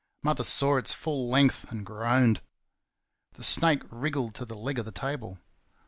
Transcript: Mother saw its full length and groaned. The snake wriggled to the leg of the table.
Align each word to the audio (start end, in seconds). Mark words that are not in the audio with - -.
Mother 0.23 0.43
saw 0.43 0.77
its 0.77 0.93
full 0.93 1.29
length 1.29 1.63
and 1.71 1.85
groaned. 1.85 2.41
The 3.33 3.43
snake 3.43 3.83
wriggled 3.91 4.33
to 4.33 4.45
the 4.45 4.55
leg 4.57 4.79
of 4.79 4.85
the 4.85 4.91
table. 4.91 5.37